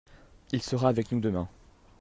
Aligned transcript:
Il 0.51 0.63
sera 0.63 0.87
avec 0.89 1.11
nous 1.11 1.19
demain. 1.19 1.47